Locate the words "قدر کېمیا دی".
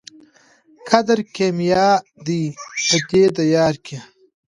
0.89-2.43